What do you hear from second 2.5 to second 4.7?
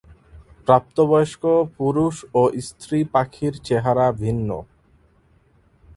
স্ত্রী পাখির চেহারা ভিন্ন।